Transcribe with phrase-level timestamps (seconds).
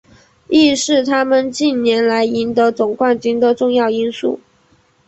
[0.49, 4.39] 亦是他们近年来赢得总冠军的重要因素。